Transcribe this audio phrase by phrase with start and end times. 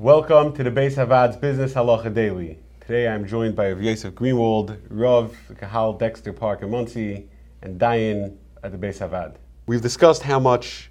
[0.00, 2.56] Welcome to the Beis Havad's Business Halacha Daily.
[2.80, 7.28] Today I'm joined by Yosef Greenwald, Rav Kahal Dexter Park in Monsey,
[7.60, 9.34] and Dayan at the Beis Havad.
[9.66, 10.90] We've discussed how much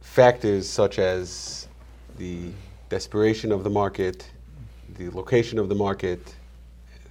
[0.00, 1.68] factors such as
[2.16, 2.50] the
[2.88, 4.30] desperation of the market,
[4.96, 6.34] the location of the market,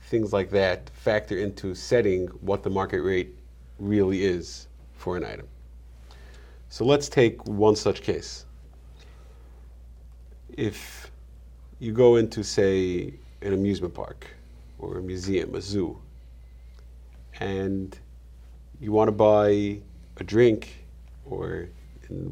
[0.05, 3.35] things like that factor into setting what the market rate
[3.77, 5.47] really is for an item.
[6.69, 8.47] So let's take one such case.
[10.57, 11.11] If
[11.79, 14.27] you go into, say, an amusement park
[14.77, 15.97] or a museum, a zoo,
[17.39, 17.97] and
[18.79, 19.79] you want to buy
[20.17, 20.85] a drink,
[21.25, 21.69] or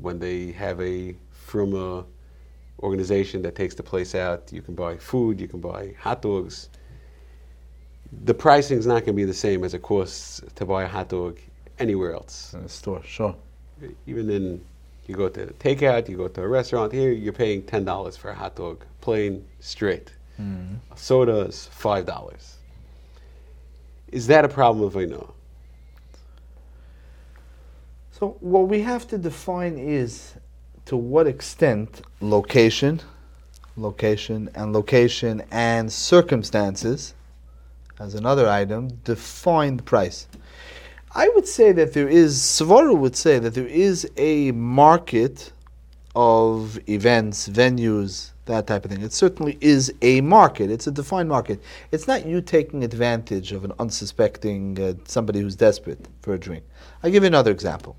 [0.02, 1.16] when they have a
[1.48, 2.06] Fruma
[2.80, 6.70] organization that takes the place out, you can buy food, you can buy hot dogs.
[8.24, 10.88] The pricing is not going to be the same as it costs to buy a
[10.88, 11.40] hot dog
[11.80, 12.54] anywhere else.
[12.54, 13.36] In a store, sure.
[14.06, 14.66] Even in,
[15.08, 18.36] you go to takeout, you go to a restaurant, here you're paying $10 for a
[18.36, 20.12] hot dog, plain, straight.
[20.40, 20.78] Mm.
[20.96, 22.54] Soda is $5.
[24.12, 25.32] Is that a problem of ona'ah?
[28.12, 30.34] So what we have to define is
[30.86, 33.02] to what extent location,
[33.76, 37.14] location and location and circumstances
[38.00, 40.28] as another item define the price.
[41.18, 45.52] I would say that there is, Svara would say that there is a market
[46.16, 49.02] of events, venues, that type of thing.
[49.02, 50.70] It certainly is a market.
[50.70, 51.60] It's a defined market.
[51.92, 56.64] It's not you taking advantage of an unsuspecting uh, somebody who's desperate for a drink.
[57.02, 57.98] I'll give you another example.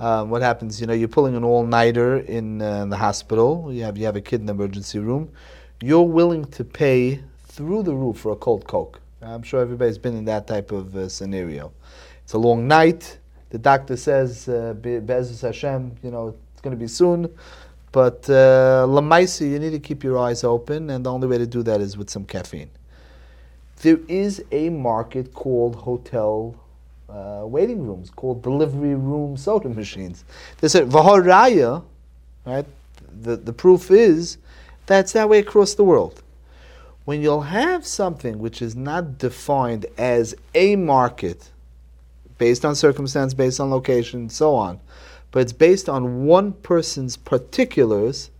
[0.00, 0.80] Um, what happens?
[0.80, 3.70] You know, you're pulling an all-nighter in uh, the hospital.
[3.72, 5.30] You have you have a kid in the emergency room.
[5.80, 9.00] You're willing to pay through the roof for a cold Coke.
[9.22, 11.72] I'm sure everybody's been in that type of uh, scenario.
[12.30, 13.18] It's a long night.
[13.48, 17.28] The doctor says, uh, B'ezras Hashem, you know, it's going to be soon.
[17.90, 21.64] But uh, you need to keep your eyes open, and the only way to do
[21.64, 22.70] that is with some caffeine.
[23.82, 26.54] There is a market called hotel
[27.08, 30.24] uh, waiting rooms called delivery room soda machines.
[30.60, 31.82] They said v'haraya,
[32.46, 32.66] right?
[33.22, 34.38] The the proof is
[34.86, 36.22] that's that way across the world.
[37.06, 41.50] When you'll have something which is not defined as a market,
[42.40, 44.80] based on circumstance, based on location, and so on,
[45.30, 48.30] but it's based on one person's particulars,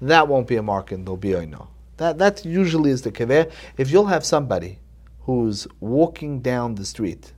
[0.00, 1.04] that won't be a market.
[1.04, 1.68] There'll be ona'ah.
[1.98, 3.52] That that usually is the kever.
[3.76, 4.78] If you'll have somebody
[5.26, 7.32] who's walking down the street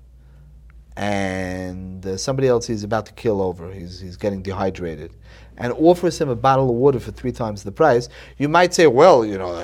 [0.97, 5.13] and uh, somebody else he's about to kill over, he's, he's getting dehydrated,
[5.57, 8.09] and offers him a bottle of water for three times the price,
[8.39, 9.55] you might say, well, you know,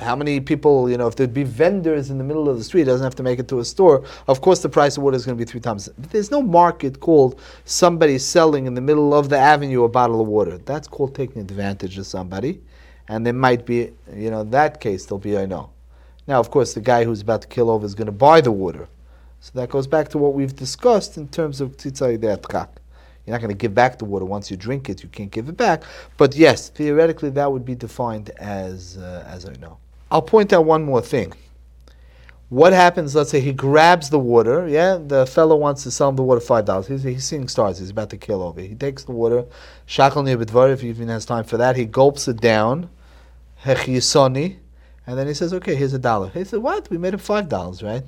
[0.00, 2.84] how many people, you know, if there'd be vendors in the middle of the street,
[2.84, 5.24] doesn't have to make it to a store, of course the price of water is
[5.24, 5.88] going to be three times.
[5.96, 10.26] There's no market called somebody selling in the middle of the avenue a bottle of
[10.26, 10.58] water.
[10.58, 12.60] That's called taking advantage of somebody,
[13.08, 15.70] and there might be, you know, in that case, there'll be, I know.
[16.26, 18.52] Now, of course, the guy who's about to kill over is going to buy the
[18.52, 18.88] water.
[19.44, 22.18] So that goes back to what we've discussed in terms of tzitzai.
[22.18, 25.02] You're not going to give back the water once you drink it.
[25.02, 25.82] You can't give it back.
[26.16, 29.76] But yes, theoretically, that would be defined as uh, as ona'ah.
[30.10, 31.34] I'll point out one more thing.
[32.48, 33.14] What happens?
[33.14, 34.66] Let's say he grabs the water.
[34.66, 36.86] Yeah, the fellow wants to sell him the water five dollars.
[36.86, 37.78] He's, he's seeing stars.
[37.80, 38.62] He's about to kill over.
[38.62, 39.44] He takes the water.
[39.86, 40.72] Shakal nibidvar.
[40.72, 42.88] If he even has time for that, he gulps it down.
[43.64, 44.56] Hechisoni,
[45.06, 46.88] and then he says, "Okay, here's a dollar." He said, "What?
[46.88, 48.04] We made him five dollars, right?"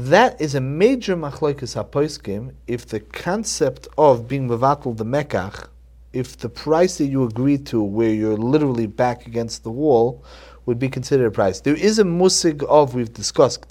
[0.00, 5.66] That is a major machlokes hapoiskim if the concept of being mevatel the mekach,
[6.12, 10.22] if the price that you agree to, where you're literally back against the wall,
[10.66, 11.60] would be considered a price.
[11.60, 13.66] There is a musig of we've discussed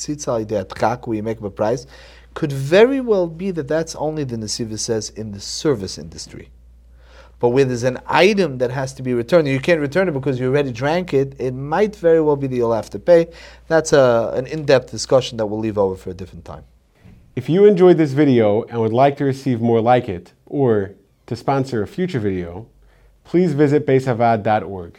[1.08, 1.88] where you make up a price.
[2.34, 6.50] Could very well be that that's only the Nesiva says in the service industry.
[7.40, 10.40] But where there's an item that has to be returned, you can't return it because
[10.40, 13.28] you already drank it, it might very well be that you'll have to pay.
[13.68, 16.64] That's a, an in depth discussion that we'll leave over for a different time.
[17.36, 20.96] If you enjoyed this video and would like to receive more like it, or
[21.28, 22.68] to sponsor a future video,
[23.24, 24.98] please visit beishavad.org.